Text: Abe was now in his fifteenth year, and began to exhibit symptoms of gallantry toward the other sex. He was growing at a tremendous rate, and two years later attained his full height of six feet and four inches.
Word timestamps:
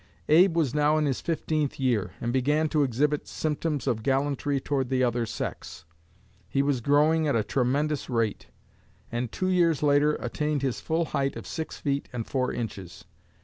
Abe 0.29 0.55
was 0.55 0.73
now 0.73 0.97
in 0.97 1.05
his 1.05 1.21
fifteenth 1.21 1.79
year, 1.79 2.13
and 2.19 2.33
began 2.33 2.69
to 2.69 2.81
exhibit 2.81 3.27
symptoms 3.27 3.85
of 3.85 4.01
gallantry 4.01 4.59
toward 4.59 4.89
the 4.89 5.03
other 5.03 5.27
sex. 5.27 5.85
He 6.49 6.63
was 6.63 6.81
growing 6.81 7.27
at 7.27 7.35
a 7.35 7.43
tremendous 7.43 8.09
rate, 8.09 8.47
and 9.11 9.31
two 9.31 9.49
years 9.49 9.83
later 9.83 10.13
attained 10.15 10.63
his 10.63 10.81
full 10.81 11.05
height 11.05 11.35
of 11.35 11.45
six 11.45 11.77
feet 11.77 12.09
and 12.11 12.25
four 12.25 12.51
inches. 12.51 13.05